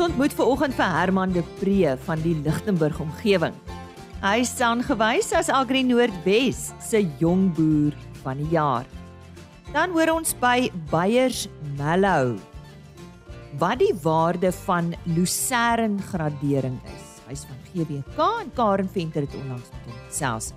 [0.00, 3.52] Ons ontmoet ver oggend vir Herman de Pre van die Lichtenburg omgewing.
[4.22, 7.92] Hy is aangewys as Agri Noordwes se jong boer
[8.22, 8.88] van die jaar.
[9.74, 11.42] Dan hoor ons by Beyers
[11.76, 12.38] Mellow
[13.60, 17.20] wat die waarde van lucerne gradering is.
[17.28, 20.54] Hy's van GWK en Karen Venter het onlangs met hom gesels.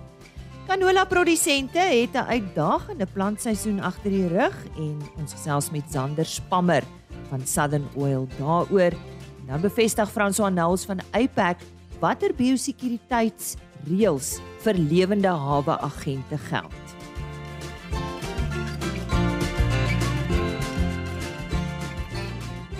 [0.64, 6.82] Canola produsente het 'n uitdagende plantseisoen agter die rug en ons gesels met Zander Spammer
[7.28, 8.96] van Southern Oil daaroor.
[9.44, 11.64] Nou bevestig François Nels van Apex
[12.00, 14.28] watter biosekuriteitsreëls
[14.64, 16.94] vir lewende hawe agente geld.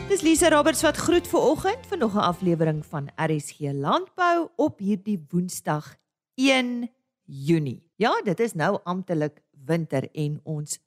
[0.08, 4.78] Dis Lisa Roberts wat groet vir oggend vir nog 'n aflewering van RSG Landbou op
[4.78, 5.96] hierdie Woensdag
[6.34, 6.90] 1
[7.24, 7.82] Junie.
[7.96, 10.78] Ja, dit is nou amptelik winter en ons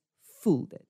[0.41, 0.86] voel dit.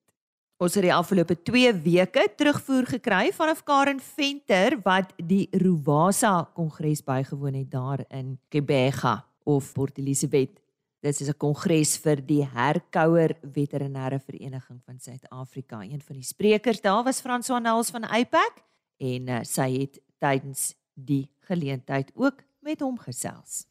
[0.57, 7.03] Ons het die afgelope 2 weke terugvoer gekry vanaf Karen Venter wat die Rowasa Kongres
[7.05, 10.57] bygewoon het daar in Kebega of Port Elizabeth.
[11.05, 15.83] Dit is 'n kongres vir die Herkouer Veterinêre Vereniging van Suid-Afrika.
[15.83, 18.53] Een van die sprekers daar was François Nels van Apex
[18.97, 23.67] en uh, sy het tydens die geleentheid ook met hom gesels.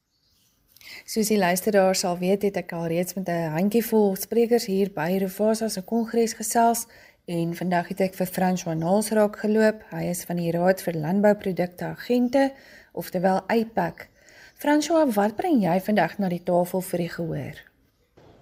[1.05, 5.19] Soos die luisteraars sal weet, het ek al reeds met 'n handjievol sprekers hier by
[5.19, 6.87] Revasa se kongres gesels
[7.27, 9.83] en vandag het ek vir François Nals raak geloop.
[9.91, 12.53] Hy is van die Raad vir Landbouprodukte Agente,
[12.93, 14.09] oftewel APAC.
[14.55, 17.59] François, wat bring jy vandag na die tafel vir die gehoor?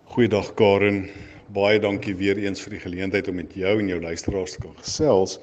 [0.05, 1.09] Goeiedag Karen.
[1.55, 4.77] Baie dankie weer eens vir die geleentheid om met jou en jou luisteraars te kan
[4.77, 5.39] gesels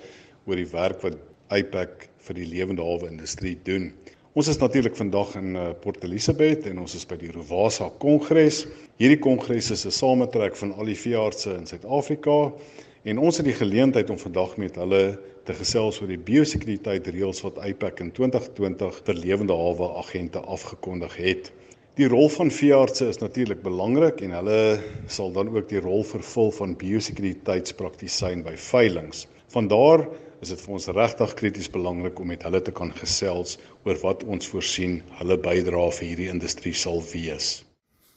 [0.46, 1.18] oor die werk wat
[1.50, 3.92] APAC vir die lewende hawe industrie doen.
[4.32, 8.62] Ons is natuurlik vandag in uh, Port Elizabeth en ons is by die Rovasa Kongres.
[8.96, 12.54] Hierdie kongres is 'n sametrek van al die veeartse in Suid-Afrika
[13.04, 17.44] en ons het die geleentheid om vandag met hulle te gesels oor die biosekuriteit reëls
[17.44, 21.52] wat APAC in 2020 vir lewende hawe agente afgekondig het.
[22.00, 24.80] Die rol van veeartse is natuurlik belangrik en hulle
[25.12, 29.28] sal dan ook die rol vervul van biosekuriteitspraktisyn by veilinge.
[29.52, 30.08] Vandaar
[30.42, 34.24] is dit vir ons regtig krities belangrik om met hulle te kan gesels oor wat
[34.24, 37.62] ons voorsien hulle bydrae vir hierdie industrie sal wees.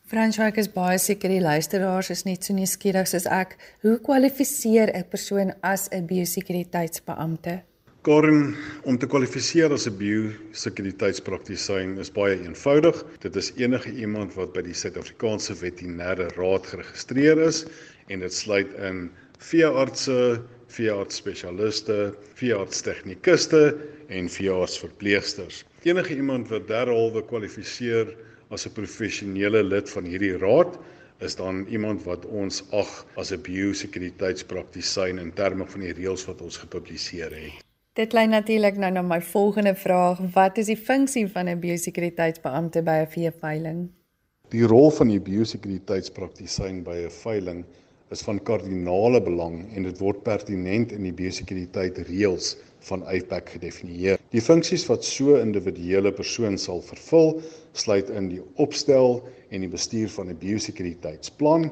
[0.09, 3.57] Franswyk is baie seker die luisteraars is net so nuuskierig soos ek.
[3.83, 7.63] Hoe kwalifiseer 'n persoon as 'n biosekuriteitsbeampte?
[8.05, 8.55] Karen,
[8.85, 13.05] om te kwalifiseer as 'n biosekuriteitspraktisyn is baie eenvoudig.
[13.21, 17.65] Dit is enige iemand wat by die Suid-Afrikaanse Veterinêre Raad geregistreer is
[18.09, 20.43] en dit sluit in veeartse,
[20.75, 23.63] veearts spesialiste, veearts tegnikuste
[24.09, 25.65] en veearts verpleegsters.
[25.83, 28.11] Enige iemand wat derhalwe kwalifiseer
[28.51, 30.79] as 'n professionele lid van hierdie raad
[31.21, 36.43] is dan iemand wat ons ag as 'n biosekuriteitspraktisyn in terme van die reëls wat
[36.43, 37.63] ons gepubliseer het.
[37.95, 42.83] Dit lei natuurlik nou na my volgende vraag, wat is die funksie van 'n biosekuriteitsbeampte
[42.83, 43.91] by 'n veeveiling?
[44.49, 47.65] Die rol van die biosekuriteitspraktisyn by 'n veiling
[48.13, 52.55] is van kardinale belang en dit word pertinent in die biosekuriteit reëls
[52.89, 54.21] van APAC gedefinieer.
[54.35, 57.41] Die funksies wat so 'n individuele persoon sal vervul,
[57.73, 61.71] sluit in die opstel en die bestuur van 'n biosekuriteitsplan.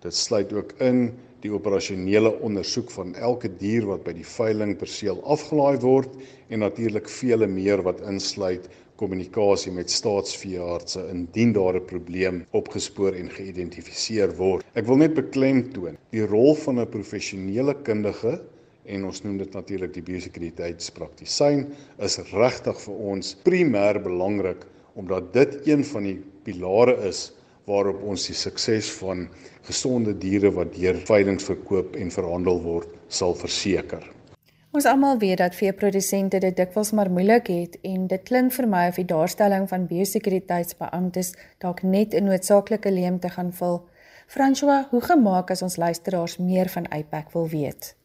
[0.00, 5.20] Dit sluit ook in die operasionele ondersoek van elke dier wat by die veiling perseel
[5.24, 6.08] afgelaai word
[6.48, 8.68] en natuurlik vele meer wat insluit
[9.00, 14.64] kommunikasie met staatsveeartse indien daar 'n probleem opgespoor en geïdentifiseer word.
[14.74, 18.40] Ek wil net beklemtoon die rol van 'n professionele kundige
[18.84, 21.66] en ons noem dit natuurlik die biosekuriteitspraktisyn
[21.98, 27.32] is regtig vir ons primêr belangrik omdat dit een van die pilare is
[27.66, 29.28] waarop ons die sukses van
[29.62, 34.04] gesonde diere wat deur veilinge verkoop en verhandel word sal verseker.
[34.74, 38.88] Ons almal weet dat veeprodusente dit dikwels maar moeilik het en dit klink vir my
[38.90, 41.30] of die daarstelling van biosekuriteitsbeamptes
[41.62, 43.86] dalk net 'n noodsaaklike leemte gaan vul.
[44.26, 47.96] François, hoe gemaak as ons luisteraars meer van APAC wil weet?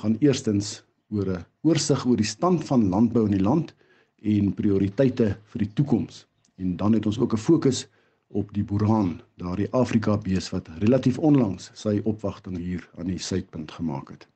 [0.00, 3.74] gaan eerstens oor 'n oorsig oor die stand van landbou in die land
[4.22, 6.26] en prioriteite vir die toekoms.
[6.56, 7.88] En dan het ons ook 'n fokus
[8.26, 13.70] op die Boeraan, daardie Afrika bees wat relatief onlangs sy opwagting hier aan die suidpunt
[13.70, 14.28] gemaak het.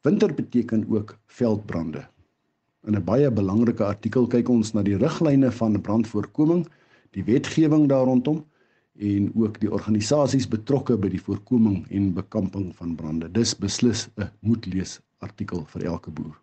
[0.00, 2.06] Winter beteken ook veldbrande.
[2.86, 6.68] In 'n baie belangrike artikel kyk ons na die riglyne van brandvoorkoming,
[7.10, 8.44] die wetgewing daar rondom
[8.98, 13.28] en ook die organisasies betrokke by die voorkoming en bekamping van brande.
[13.32, 16.40] Dis beslis 'n moedlees artikel vir elke boer.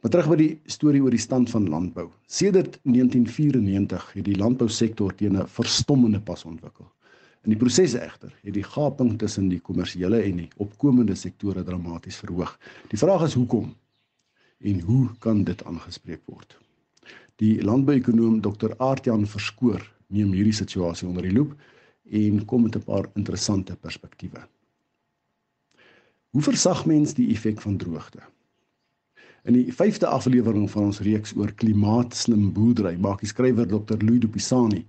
[0.00, 2.10] Maar terug by die storie oor die stand van landbou.
[2.26, 6.90] Sedert 1994 het die landbousektor teen 'n verstommende pas ontwikkel.
[7.46, 12.16] In die proses egter het die gaping tussen die kommersiële en die opkomende sektore dramaties
[12.16, 12.58] verhoog.
[12.90, 13.74] Die vraag is hoekom
[14.58, 16.58] en hoe kan dit aangespreek word?
[17.36, 18.74] Die landbouekonoom Dr.
[18.78, 21.54] Aartjan Verskoor neem hierdie situasie onder die loep
[22.10, 24.42] en kom met 'n paar interessante perspektiewe.
[26.30, 28.20] Hoe versag mens die effek van droogte?
[29.46, 34.00] In die 5de aflewering van ons reeks oor klimaatslim boerdery maak die skrywer Dr.
[34.02, 34.80] Louis Du Pisani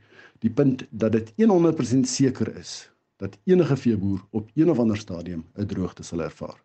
[0.41, 2.71] die punt dat dit 100% seker is
[3.21, 6.57] dat enige veeboer op een of ander stadium 'n droogte sal ervaar.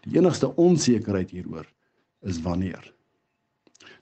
[0.00, 1.68] Die enigste onsekerheid hieroor
[2.20, 2.92] is wanneer.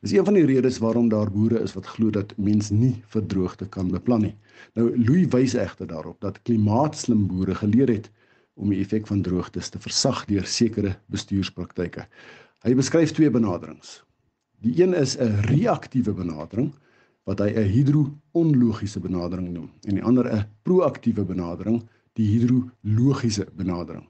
[0.00, 3.26] Dis een van die redes waarom daar boere is wat glo dat mens nie vir
[3.26, 4.34] droogte kan beplan nie.
[4.74, 8.10] Nou Louis wys egter daarop dat klimaatslim boere geleer het
[8.54, 12.06] om die effek van droogtes te versag deur sekere bestuurspraktyke.
[12.64, 13.98] Hy beskryf twee benaderings.
[14.64, 16.72] Die een is 'n reaktiewe benadering
[17.28, 21.82] wat hy 'n hidro-onlogiese benadering noem en die ander 'n proaktiewe benadering,
[22.12, 24.08] die hidrologiese benadering.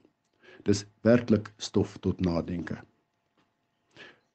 [0.62, 2.78] Dis werklik stof tot nadenke.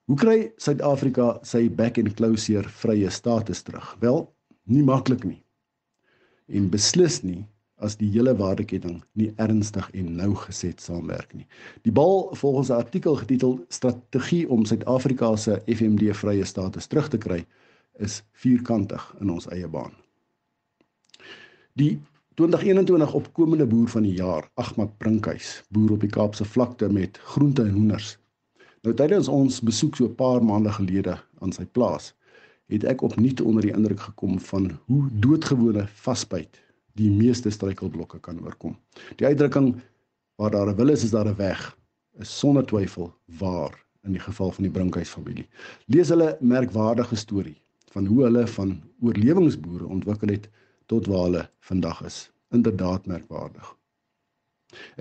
[0.04, 3.96] Hoe kry Suid-Afrika sy back and closure vrye status terug?
[4.00, 4.34] Wel,
[4.64, 5.44] nie maklik nie.
[6.48, 7.48] En beslis nie
[7.80, 11.48] as die hele waardeketting nie ernstig en nou geset saamwerk nie.
[11.88, 17.18] Die bal volgens 'n artikel getitel Strategie om Suid-Afrika se FMD vrye status terug te
[17.18, 17.46] kry
[18.00, 19.92] is vierkantig in ons eie baan.
[21.74, 22.00] Die
[22.36, 27.62] 2021 opkomende boer van die jaar, Ahmad Brinkhuis, boer op die Kaapse vlakte met groente
[27.62, 28.18] en hoenders.
[28.82, 32.14] Nou tydens ons besoek so 'n paar maande gelede aan sy plaas,
[32.68, 36.69] het ek opnuut onder die indruk gekom van hoe doodgewone vasbyt
[37.00, 38.76] die meeste struikelblokke kan oorkom.
[39.18, 39.76] Die uitdrukking
[40.40, 41.78] waar daar 'n wil is, is daar 'n weg
[42.20, 45.48] is sonder twyfel waar in die geval van die Brinkhuis familie.
[45.86, 47.58] Lees hulle merkwaardige storie
[47.94, 50.50] van hoe hulle van oorlewingsboere ontwikkel het
[50.86, 52.32] tot waar hulle vandag is.
[52.52, 53.76] Inderdaad merkwaardig.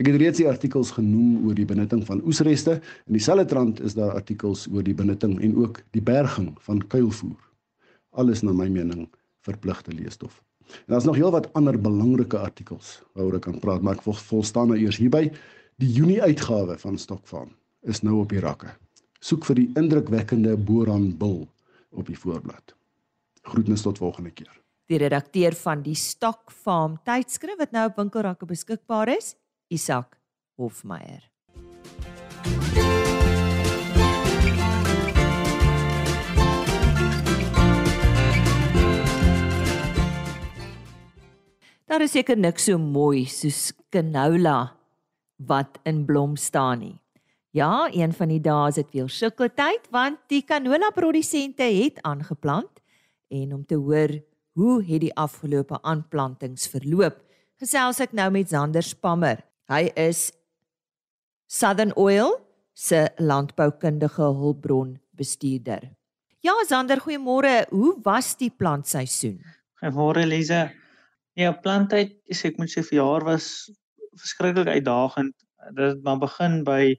[0.01, 3.97] Ek het reeds die artikels genoem oor die benutting van oesreste en dieselfde trant is
[3.99, 7.41] daar artikels oor die benutting en ook die berging van kuilvoer.
[8.11, 9.09] Alles na my mening
[9.45, 10.41] verpligte leesstof.
[10.87, 14.73] En daar's nog heelwat ander belangrike artikels waaroor ek kan praat, maar ek vol, volstaan
[14.73, 15.29] nou eers hierby.
[15.79, 17.55] Die Junie uitgawe van Stokfarm
[17.87, 18.75] is nou op die rakke.
[19.21, 21.47] Soek vir die indrukwekkende Boran Bil
[21.91, 22.75] op die voorblad.
[23.49, 24.53] Groetnis tot volgende keer.
[24.89, 29.35] Die redakteur van die Stokfarm tydskrif wat nou op winkelrakke beskikbaar is,
[29.69, 30.17] Isak
[30.57, 31.27] Hofmeyer.
[41.99, 44.69] Daar is seker niks so mooi soos canola
[45.51, 46.95] wat in blom staan nie.
[47.51, 52.79] Ja, een van die dae is dit weer sukkeltyd want die canola produsente het aangeplant
[53.35, 54.15] en om te hoor
[54.55, 57.19] hoe het die afgelope aanplantings verloop,
[57.59, 59.43] gesels ek nou met Zander Spammer.
[59.67, 60.29] Hy is
[61.51, 62.37] Southern Oil
[62.79, 65.91] se landboukundige hulpbron bestuurder.
[66.47, 67.65] Ja, Zander, goeiemôre.
[67.75, 69.43] Hoe was die plantseisoen?
[69.83, 70.69] Goeiemôre Lize.
[71.39, 73.45] Ja, planttyd, ek moet sê vir jaar was
[74.19, 75.37] verskriklik uitdagend.
[75.77, 76.97] Dit het maar begin by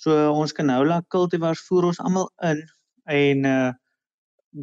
[0.00, 2.62] so ons canola cultivars voer ons almal in
[3.12, 3.72] en uh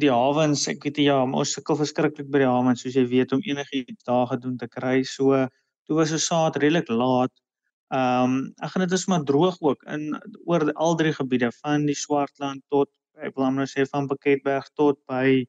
[0.02, 3.42] die hawens, ek weet ja, ons sukkel verskriklik by die hawens soos jy weet om
[3.44, 5.02] enigiets daar gedoen te kry.
[5.04, 5.42] So
[5.86, 7.34] toe was ons saad redelik laat.
[7.94, 10.16] Ehm um, ek gaan dit is maar droog ook in
[10.48, 14.98] oor al drie gebiede van die Swartland tot ek wil nou sê van Pakketberg tot
[15.06, 15.44] by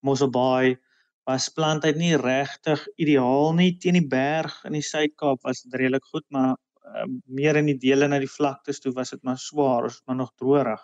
[0.00, 0.80] Mosselbaai
[1.28, 6.06] was plantheid nie regtig ideaal nie teen die berg in die Suid-Kaap was dit redelik
[6.10, 9.86] goed maar uh, meer in die dele na die vlaktes toe was dit maar swaar
[9.88, 10.82] ons maar nog droog.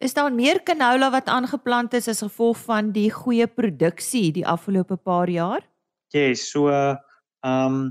[0.00, 4.96] Is daar meer canola wat aangeplant is as gevolg van die goeie produksie die afgelope
[4.96, 5.66] paar jaar?
[6.10, 7.00] Ja, yes, so ehm
[7.44, 7.82] um,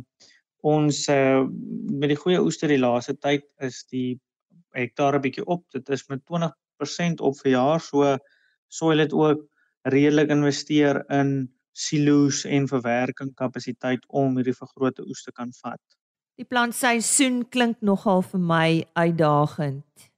[0.60, 4.20] ons uh, met die goeie oester die laaste tyd is die
[4.76, 5.64] hektare bietjie op.
[5.72, 7.80] Dit is met 20% op vir jaar.
[7.80, 8.18] So
[8.68, 9.46] soil het ook
[9.88, 11.48] redelik investeer in
[11.80, 15.82] silo's en verwerking kapasiteit om hierdie vergrote oes te kan vat.
[16.40, 20.10] Die plantseisoen klink nogal vir my uitdagend.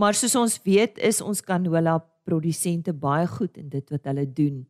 [0.00, 4.62] Maar soos ons weet, is ons canola produsente baie goed in dit wat hulle doen.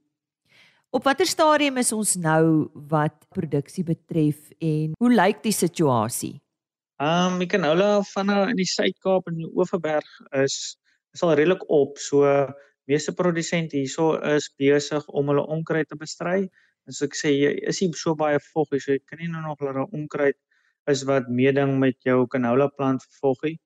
[0.90, 6.34] Op watter stadium is ons nou wat produksie betref en hoe lyk die situasie?
[7.00, 10.08] Ehm um, canola van nou in die Suid-Kaap en die Oeverberg
[10.42, 10.76] is
[11.14, 11.98] is al redelik op.
[11.98, 12.26] So
[12.90, 16.48] meeste produsente hierso is besig om hulle onkruid te bestry.
[16.86, 19.42] En so ek sê jy is nie so baie voggie, so jy kan nie nou
[19.44, 20.38] nog hulle onkruid
[20.90, 23.58] is wat meeding met jou canola plant voggie.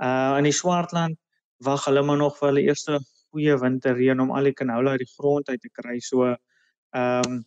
[0.00, 1.18] Uh in die Swartland
[1.66, 5.12] wag hulle maar nog vir hulle eerste goeie winterreën om al die canola uit die
[5.16, 5.98] grond uit te kry.
[6.00, 7.42] So ehm um,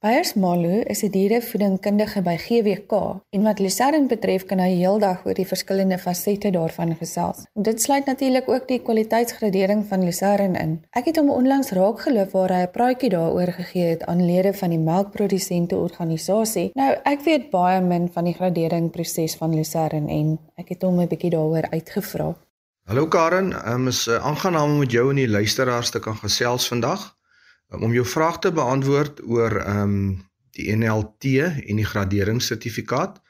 [0.00, 2.92] Beyers Malu is 'n dierevoedingkundige by GWK
[3.36, 7.44] en wat lucerne betref kan hy heeldag oor die verskillende fasette daarvan gesels.
[7.52, 10.72] Dit sluit natuurlik ook die kwaliteitsgradering van lucerne in.
[10.90, 14.54] Ek het hom onlangs raak geloop waar hy 'n praatjie daaroor gegee het aan lede
[14.54, 16.70] van die melkprodusente organisasie.
[16.74, 21.08] Nou, ek weet baie min van die graderingproses van lucerne en ek het hom 'n
[21.08, 22.36] bietjie daaroor uitgevra.
[22.84, 26.68] Hallo Karen, um, is uh, aangenaam om met jou en die luisteraars te kan gesels
[26.68, 27.19] vandag.
[27.70, 31.36] Um, om jou vraag te beantwoord oor ehm um, die NLT
[31.70, 33.20] en die graderingssertifikaat.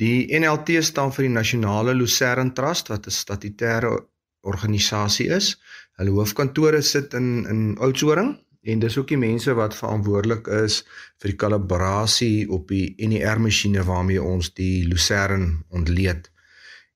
[0.00, 3.92] Die NLT staan vir die Nasionale Lucerne Trust wat 'n statutêre
[4.40, 5.60] organisasie is.
[5.96, 10.82] Hulle hoofkantore sit in in Oudtshoorn en dis ook die mense wat verantwoordelik is
[11.20, 16.30] vir die kalibrasie op die NER masjiene waarmee ons die Lucerne ontleed.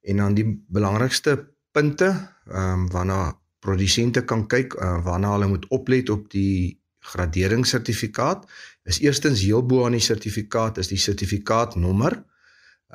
[0.02, 1.36] En dan die belangrikste
[1.72, 2.08] punte
[2.48, 8.44] ehm um, waarna produsente kan kyk uh, waarna hulle moet oplet op die graderingssertifikaat.
[8.84, 12.18] Is eerstens heel bo aan die sertifikaat is die sertifikaatnommer.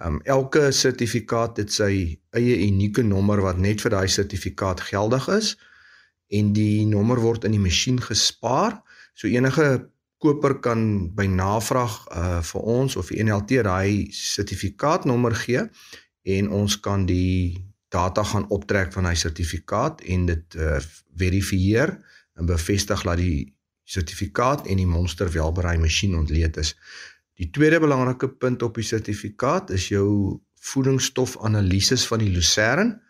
[0.05, 5.53] Um elke sertifikaat het sy eie unieke nommer wat net vir daai sertifikaat geldig is
[6.35, 8.81] en die nommer word in die masjien gespaar.
[9.15, 9.87] So enige
[10.19, 10.81] koper kan
[11.15, 15.63] by navraag uh vir ons of die NLT daai sertifikaatnommer gee
[16.35, 17.55] en ons kan die
[17.95, 20.79] data gaan optrek van hy sertifikaat en dit uh,
[21.17, 21.95] verifieer
[22.35, 26.73] en bevestig dat die sertifikaat en die monster welberaai masjien ontleed is.
[27.39, 33.01] Die tweede belangrike punt op die sertifikaat is jou voedingsstofanalises van die lucerne.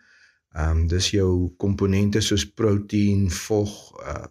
[0.56, 4.24] Ehm um, dis jou komponente soos proteïen, vog, uh,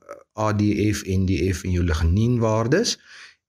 [0.46, 2.96] ADF, NDF en jou ligneenwaardes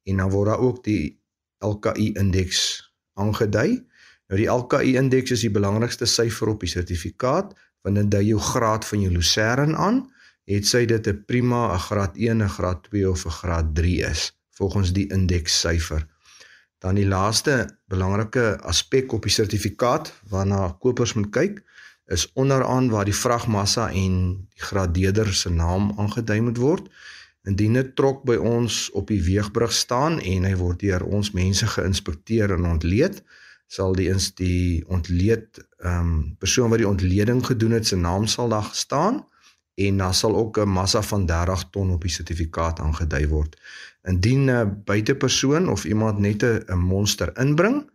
[0.07, 1.17] en dan word daar ook die
[1.65, 2.61] LKI indeks
[3.19, 3.81] aangedui.
[4.27, 7.55] Nou die LKI indeks is die belangrikste syfer op die sertifikaat
[7.87, 10.01] want dit dui jou graad van jou lucerne aan,
[10.51, 14.03] het sy dit 'n prima, 'n graad 1, 'n graad 2 of 'n graad 3
[14.03, 16.07] is volgens die indeks syfer.
[16.79, 21.63] Dan die laaste belangrike aspek op die sertifikaat waarna kopers moet kyk,
[22.07, 24.13] is onderaan waar die vragmassa en
[24.55, 26.89] die gradeerder se naam aangedui moet word.
[27.43, 31.67] Indien dit trok by ons op die weegbrug staan en hy word deur ons mense
[31.67, 33.23] geïnspekteer en ontleed,
[33.67, 38.27] sal die ins die ontleed ehm um, persoon wat die ontleding gedoen het se naam
[38.27, 39.25] sal daar staan
[39.77, 43.57] en daar sal ook 'n massa van 30 ton op die sertifikaat aangedui word.
[44.03, 47.91] Indien 'n buitepersoon of iemand net 'n monster inbring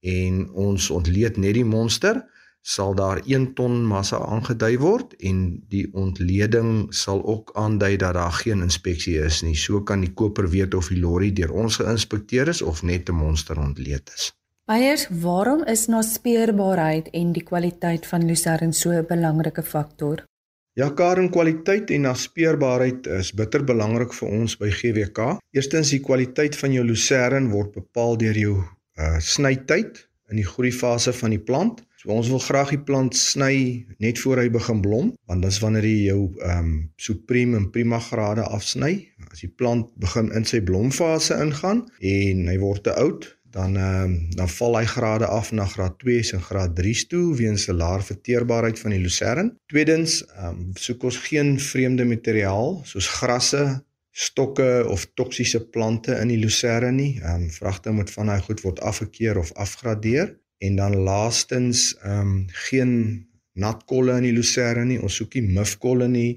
[0.00, 2.24] en ons ontleed net die monster,
[2.60, 8.32] sal daar 1 ton massa aangedui word en die ontleding sal ook aandui dat daar
[8.32, 9.56] geen inspeksie is nie.
[9.56, 13.14] So kan die koper weet of die lorry deur ons geïnspekteer is of net 'n
[13.14, 14.32] monster ontleed is.
[14.66, 20.24] Beiers, waarom is naspeurbaarheid en die kwaliteit van lucerne so 'n belangrike faktor?
[20.72, 25.38] Ja, karen kwaliteit en naspeurbaarheid is bitter belangrik vir ons by GWK.
[25.50, 28.56] Eerstens die kwaliteit van jou lucerne word bepaal deur jou
[28.98, 31.84] uh snytyd in die groeifase van die plant.
[31.96, 35.84] So ons wil graag die plant sny net voor hy begin blom, want dis wanneer
[35.84, 39.08] jy jou ehm um, supreme en prima grade afsny.
[39.30, 44.04] As die plant begin in sy blomfase ingaan en hy word te oud, dan ehm
[44.04, 47.78] um, dan val hy grade af na graad 2 en graad 3 toe weens 'n
[47.82, 49.44] laer verteerbaarheid van die lucerne.
[49.72, 53.64] Tweedens, ehm um, soek ons geen vreemde materiaal soos grasse,
[54.10, 57.12] stokke of toksiese plante in die lucerne nie.
[57.22, 62.20] Ehm um, vragte moet van daai goed word afgekeer of afgradeer en dan laastens ehm
[62.20, 62.92] um, geen
[63.52, 65.00] natkolle in die lucerne nie.
[65.00, 66.32] Ons soek nie mufkolle nie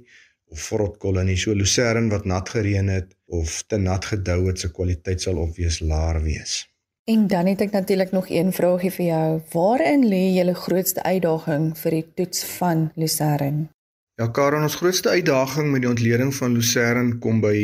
[0.55, 1.38] of vrotkolle nie.
[1.38, 5.83] So lucerne wat nat gereën het of te nat gedou het, se kwaliteit sal obvious
[5.83, 6.69] laer wees.
[7.10, 9.42] En dan het ek natuurlik nog een vraagie vir jou.
[9.51, 13.63] Waarin lê julle grootste uitdaging vir die toets van Lucerne?
[14.22, 17.56] Ja, Karen, ons grootste uitdaging met die ontleding van Lucerne kom by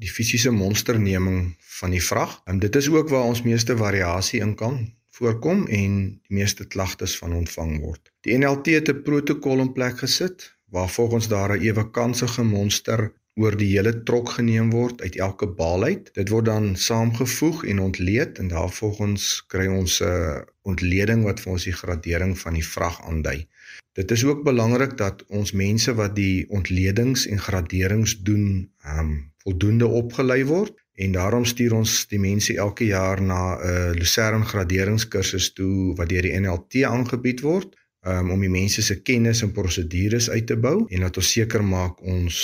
[0.00, 2.38] die fisiese monsterneming van die vrag.
[2.48, 4.78] En dit is ook waar ons meeste variasie in kan
[5.14, 8.08] voorkom en die meeste klagtes van ontvang word.
[8.24, 13.12] Die NLT het 'n protokol in plek gesit waar volgens daar 'n ewe kansige monster
[13.40, 16.10] oor die hele trok geneem word uit elke baal uit.
[16.14, 21.52] Dit word dan saamgevoeg en ontleed en daarvolgens kry ons 'n uh, ontleding wat vir
[21.52, 23.46] ons die gradering van die vrag aandui.
[23.92, 29.32] Dit is ook belangrik dat ons mense wat die ontledings en graderings doen, ehm um,
[29.44, 34.44] voldoende opgelei word en daarom stuur ons die mense elke jaar na 'n uh, Lucerne
[34.44, 39.52] graderingskursus toe wat deur die NLT aangebied word um, om die mense se kennis en
[39.56, 42.40] prosedures uit te bou en laat ons seker maak ons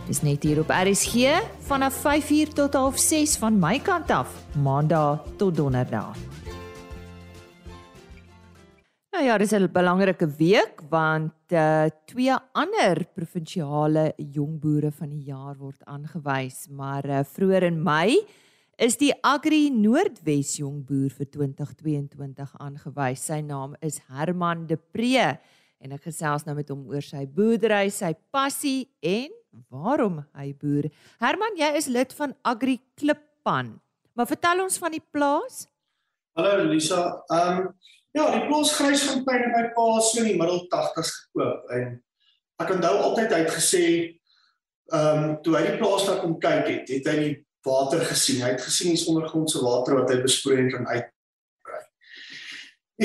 [0.08, 1.36] Dis net hier op RSG
[1.68, 6.18] vanaf 5uur tot 6 van my kant af, Maandag tot Donderdag.
[9.14, 15.56] Nou ja, dis 'n belangrike week want uh twee ander provinsiale jongboere van die jaar
[15.58, 18.26] word aangewys, maar uh vroeër in Mei
[18.82, 23.24] is die Agri Noordwes jongboer vir 2022 aangewys.
[23.24, 25.38] Sy naam is Herman De Pre
[25.80, 29.32] en ek gesels nou met hom oor sy boerdery, sy passie en
[29.72, 30.90] waarom hy boer.
[31.24, 33.76] Herman, jy is lid van Agri Klippan.
[34.16, 35.66] Maar vertel ons van die plaas.
[36.36, 37.22] Hallo Lisa.
[37.32, 37.72] Ehm um,
[38.16, 41.98] ja, die plaas Grysfontein het my pa so in die middel 80s gekoop en
[42.64, 43.84] ek onthou altyd hy het gesê
[44.92, 47.36] ehm um, toe hy die plaas daar kom kyk het, het hy die
[47.66, 48.44] water gesien.
[48.44, 51.82] Hy het gesien die ondergrondse water wat hy besproei kan uitbrei.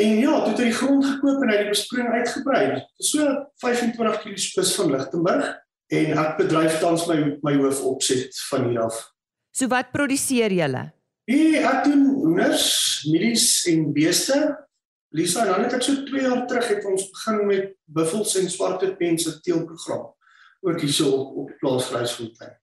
[0.00, 2.64] En ja, toe het hy die grond gekoop en hy die besproeiing uitgebrei.
[3.02, 3.26] So
[3.64, 5.50] 25 km spes van Lichtenburg
[5.90, 9.00] en ek bedryf tans my my hoofopset van hier af.
[9.50, 10.86] So wat produseer julle?
[11.30, 12.68] Ek doen hoenders,
[13.10, 14.38] mielies en beeste.
[15.10, 19.26] Lisa, dan het ek so 2 jaar terug het ons begin met buffels en swartpens
[19.42, 20.06] teelprogram.
[20.62, 21.10] Ook hierso
[21.42, 22.54] op plaas Vryheidsfontein.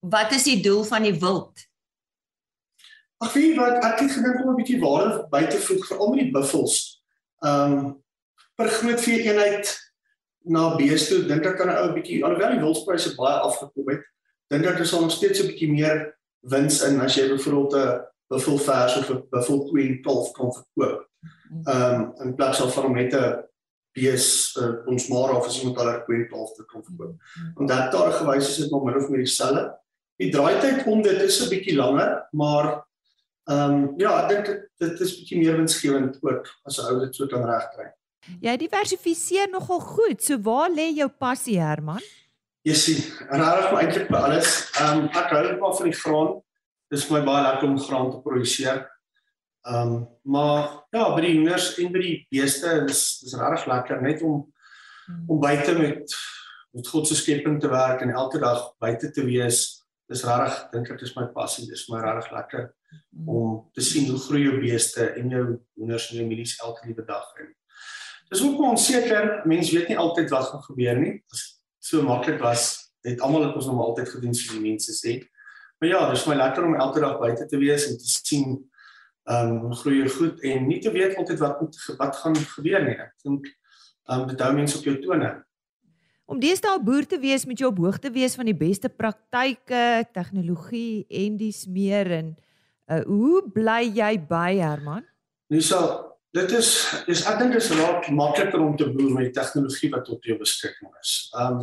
[0.00, 1.66] Wat is die doel van die wild?
[3.18, 6.12] Ag wie wat ek het gedink om 'n bietjie waarde by te voeg vir al
[6.14, 7.02] die buffels.
[7.42, 8.04] Ehm um,
[8.54, 9.74] per groot vee eenheid
[10.46, 14.04] na beeste dink ek kan 'n ou bietjie alhoewel die wildpryse baie afgekom het,
[14.50, 18.00] dink ek daar sal nog steeds 'n bietjie meer wins in as jy byvoorbeeld 'n
[18.30, 21.08] buffel vers of 'n buffel queen kalf kan verkoop.
[21.66, 23.42] Ehm um, in plaas van net 'n
[23.92, 27.14] bees uh, ons maar of as iemand hulle kwent of te kom verkoop.
[27.58, 29.78] En dat daar gewys is dit maar min of meer dieselfde.
[30.18, 32.84] Die draaityd om dit is 'n bietjie langer, maar
[33.48, 37.00] ehm um, ja, ek dink dit, dit is bietjie meer winsgewend ook as 'n ou
[37.00, 37.92] dit so kan regkry.
[38.40, 40.22] Jy diversifiseer nogal goed.
[40.22, 42.02] So waar lê jou passie, Herman?
[42.62, 43.00] Jy sien,
[43.30, 44.70] regtig maar eintlik by alles.
[44.80, 46.42] Ehm um, ek hou net maar van die graan.
[46.90, 48.84] Dis my baie lekker om graan te produseer.
[49.68, 54.02] Ehm um, maar ja, by die hoenders en by die beeste is dis regtig lekker
[54.02, 54.46] net om
[55.26, 56.12] om buite met
[56.76, 59.77] met God se skepping te werk en elke dag buite te wees.
[60.08, 61.66] Dis regtig dink ek dis my passie.
[61.68, 63.28] Dis my regtig lekker hmm.
[63.28, 65.44] om te sien hoe groei jou beeste en jou
[65.76, 67.54] hoenders en jou mielies elke liewe dag en
[68.28, 69.42] Dis ook onseker.
[69.48, 71.14] Mense weet nie altyd wat gaan gebeur nie.
[71.32, 71.44] As
[71.80, 75.14] so maklik was, het almal dit ons nog altyd gedoen soos die mense sê.
[75.80, 78.58] Maar ja, dis my lekker om elke dag buite te wees en te sien
[79.28, 82.96] ehm um, groei goed en nie te weet altyd wat moet wat gaan gebeur nie.
[82.96, 85.32] Ek dink ehm um, dit hou mense op jou tone.
[86.28, 91.06] Om deesdae boer te wees met jou op hoogte wees van die beste praktyke, tegnologie
[91.22, 92.26] en dis meer en
[92.92, 95.06] uh, hoe bly jy by Herman?
[95.48, 95.78] Lisa,
[96.36, 96.68] dit is
[97.08, 100.28] is ek dink dit is raak makliker om te boer met die tegnologie wat op
[100.28, 101.12] jou beskikking is.
[101.32, 101.62] Ehm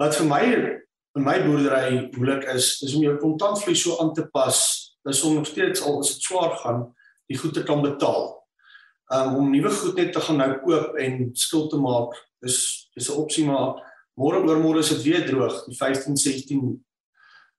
[0.00, 4.26] wat vir my in my boerdery moeilik is, is om jou kontantvloei so aan te
[4.36, 4.58] pas
[5.08, 6.84] is om nog steeds al is dit swaar gaan
[7.30, 8.28] die goed te kan betaal.
[9.16, 13.08] Um om nuwe goed net te gaan nou koop en skuld te maak is is
[13.08, 13.80] 'n opsie maar
[14.18, 16.84] môre oor môre is dit weer droog die 15 16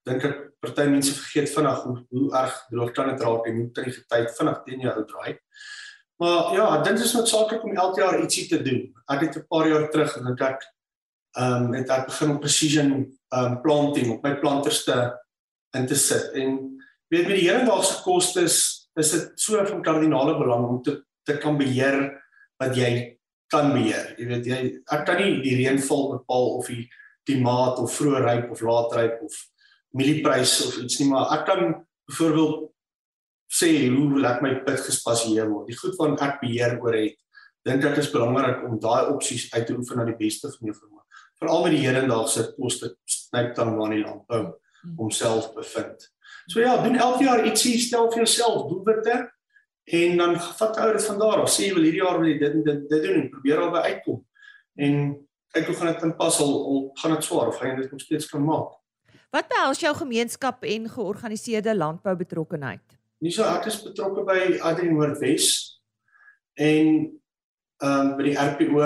[0.05, 3.71] dink ek party mense vergeet vinnig hoe, hoe erg droog kan dit raak en hoe
[3.71, 5.39] tyd tyd vinnig teen jou ou draai.
[6.21, 8.93] Maar ja, dit is noodsaaklik om elke jaar ietsie te doen.
[9.11, 10.61] Ek het 'n paar jaar terug dink ek
[11.39, 12.89] um het ek begin om precision
[13.33, 14.97] um planting op my planters te
[15.73, 16.59] in te sit en
[17.09, 18.57] weet met die hedendaagse kostes
[18.99, 22.21] is dit so van kardinale belang om te te kan beheer
[22.61, 23.17] wat jy
[23.53, 24.13] kan beheer.
[24.17, 24.59] Jy weet jy
[24.97, 26.87] ek kan nie die reënval bepaal of die
[27.27, 29.39] klimaat of vroeë ryp of laat ryp of
[29.97, 31.61] mieliepryse of iets nie, maar ek kan
[32.09, 32.69] byvoorbeeld
[33.53, 35.69] sê hoe ek my pit gespasieer word.
[35.69, 37.19] Die goed wat ek beheer oor het,
[37.63, 40.75] dink ek is belangrik om daai opsies uit te oefen na die beste van jou
[40.75, 41.05] vermoë.
[41.39, 44.43] Veral met die hedendaagse koste snyp dan maar nie landbou
[44.97, 46.09] homself bevind.
[46.51, 49.21] So ja, doen elke jaar ietsie, stel vir jouself doelwitte
[49.83, 51.51] en dan vat ou dit van daar af.
[51.51, 54.21] Sê jy wil hierdie jaar wil jy dit dit dit doen en probeer albei uitkom.
[54.79, 54.95] En
[55.53, 58.01] kyk hoe gaan dit inpas al, al gaan dit swaar of gaan jy dit nog
[58.01, 58.71] steeds kan maak.
[59.33, 62.83] Wat behels jou gemeenskap en georganiseerde landbou betrokkenheid?
[63.23, 65.49] Nie so ek is betrokke by Adri Noordwes
[66.59, 66.87] en
[67.83, 68.83] ehm um, by die RPO.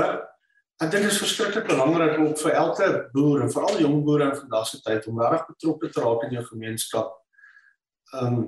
[0.78, 4.40] Ek dink dit is verskriklik belangrik om vir elke boer en veral jong boere in
[4.40, 7.14] vandag se tyd om reg betrokke te raak in jou gemeenskap
[8.14, 8.48] ehm um,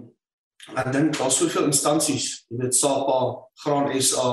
[0.76, 3.20] ek dink daar's soveel instansies, jy weet SAPA,
[3.64, 4.30] Graan SA,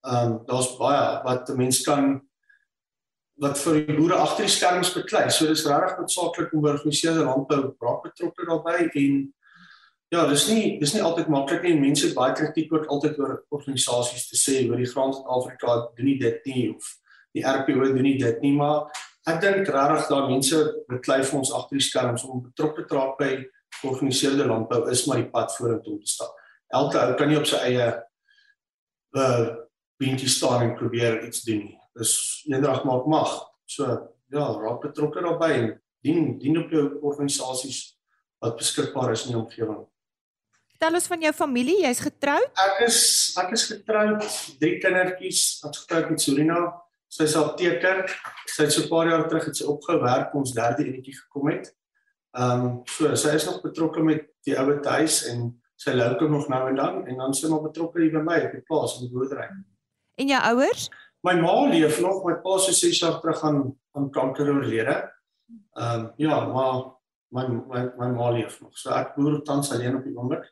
[0.00, 2.20] ehm um, daar's baie wat mense kan
[3.40, 5.26] wat vir die boere agter die skerms beklei.
[5.32, 9.20] So dis regtig noodsaaklik om georganiseerde landbou braak betrokke daarbey en
[10.12, 11.76] ja, dis nie dis nie altyd maklik nie.
[11.80, 16.18] Mense baie kritiek ook altyd oor organisasies te sê oor die Graan Suid-Afrika doen nie
[16.20, 16.90] dit nie of
[17.36, 18.90] die RPO doen nie dit nie, maar
[19.30, 23.16] ek dink regtig daar mense beklei vir ons agter die skerms om betrokke te raak
[23.20, 23.34] by
[23.80, 26.34] georganiseerde landbou is maar die pad vorentoe om te stap.
[26.68, 27.90] Elke ou kan nie op sy eie
[29.18, 29.48] uh
[30.00, 31.78] beentjie staan en probeer iets doen nie.
[31.98, 32.12] Dis
[32.48, 33.32] eendrag maak mag.
[33.68, 33.84] So
[34.32, 35.66] ja, raak betrokke daarbey en
[36.00, 37.82] dien dien op jou organisasies
[38.40, 39.82] wat beskikbaar is in die omgewing.
[40.72, 42.46] Vertel ons van jou familie, jy's getroud?
[42.64, 43.00] Ek is
[43.36, 44.24] ek is getroud,
[44.62, 46.60] drie kindertjies, ek is getroud met Surina.
[47.10, 48.04] Sy is apteker.
[48.46, 51.74] Sy het so 'n paar jaar terug het sy opgewerk ons derde enetjie gekom het.
[52.38, 55.48] Ehm um, so sy is nog betrokke met die ouer huis en
[55.80, 58.54] sy loop nog nou en dan en dan sy nog betrokke hier by my op
[58.54, 59.48] die plaas in die boerdery.
[60.20, 60.86] En jou ouers?
[61.26, 63.60] My ma leef nog, my pa se 6 jaar terug aan
[63.98, 64.96] aan kanker oorlede.
[65.74, 66.94] Ehm um, ja, maar
[67.34, 68.78] my my my ma leef nog.
[68.78, 70.46] So ek boer tans alleen op die oomblik.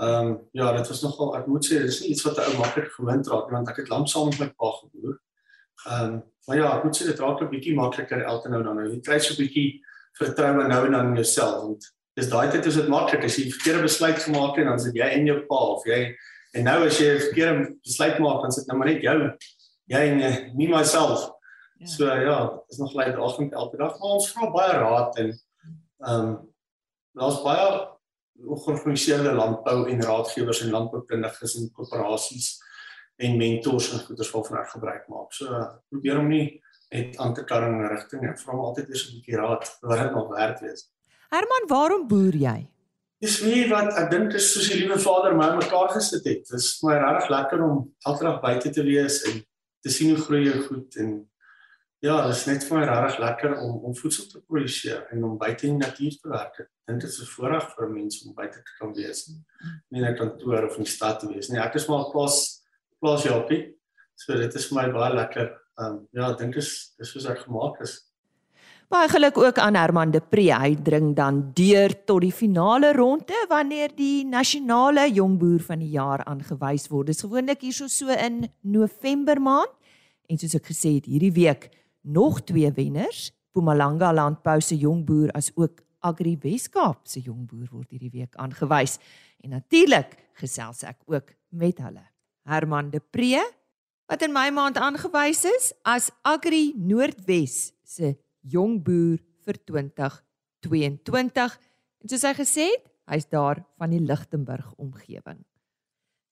[0.00, 2.58] Ehm um, ja, dit was nogal ek moet sê dis nie iets wat 'n ou
[2.62, 5.18] maklik gewind raak want ek het lank saam met my pa geboer.
[5.86, 8.78] Ehm um, maar ja, ek moet sê dit raak 'n bietjie makliker elke nou dan.
[8.86, 9.82] Jy kry so 'n bietjie
[10.18, 13.24] vertroue nou en dan in jouself want dis daai tyd is dit maklik.
[13.24, 16.16] As jy 'n verkeerde besluit gemaak het dan sit jy in jou pa of jy
[16.54, 19.18] en nou as jy 'n verkeerde besluit maak dan sit nou maar net jou.
[19.86, 21.30] Jy en me myself.
[21.80, 21.86] Ja.
[21.86, 25.30] so ja is nog lei dagend elke dag maar ons vra baie raad en
[26.04, 26.52] ehm um,
[27.16, 27.88] daar's baie
[28.64, 32.58] georganiseerde landbou en raadgewers en landboukundiges en koöperasies
[33.16, 35.32] en mentors en goeders waarvan ek gebruik maak.
[35.36, 38.88] So probeer om nie net aan te kar in 'n rigting en vra my altyd
[38.88, 40.90] eers 'n bietjie raad wat dit nog werd wees.
[41.30, 42.68] Herman, waarom boer jy?
[43.20, 46.48] Dis nie wat ek dink is soos die liewe Vader my mekaar gesit het.
[46.48, 49.42] Dis my regtig lekker om elke dag buite te wees en
[49.84, 51.30] te sien hoe groei jou goed en
[52.00, 55.36] ja, dit is net vir my regtig lekker om om voedsel te produseer en om
[55.38, 56.62] buite in die natuur te werk.
[56.64, 59.28] Ek dink dit is 'n voorreg vir 'n mens om buite te kan wees.
[59.90, 61.60] Nie net kantoor of in die stad te wees nie.
[61.60, 62.64] Ek is maar plaas
[63.00, 63.76] plaas Japie.
[64.16, 65.59] So dit is vir my baie lekker.
[65.80, 67.96] Ehm um, ja, ek dink dit is dis soos ek gemaak is.
[68.90, 70.48] Baie geluk ook aan Herman de Pre.
[70.50, 76.24] Hy dring dan deur tot die finale ronde wanneer die nasionale jongboer van die jaar
[76.26, 77.12] aangewys word.
[77.12, 79.70] Dis gewoonlik hierso so in November maand.
[80.26, 81.70] En soos ek gesê het, hierdie week
[82.02, 88.12] nog twee wenners, Mpumalanga Landbou se jongboer as ook Agri Weskaap se jongboer word hierdie
[88.12, 88.98] week aangewys.
[89.42, 92.04] En natuurlik gesels ek ook met hulle.
[92.50, 93.42] Herman de Pre
[94.10, 101.54] wat in my maand aangewys is as Agri Noordwes se jongboer vir 2022.
[102.02, 105.38] En soos hy gesê het, hy's daar van die Lichtenburg omgewing.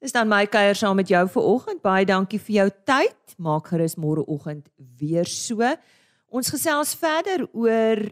[0.02, 1.82] Dis dan my kuier saam met jou vir oggend.
[1.82, 3.38] Baie dankie vir jou tyd.
[3.38, 4.66] Maak gerus môreoggend
[4.98, 5.62] weer so.
[6.34, 8.02] Ons gesels verder oor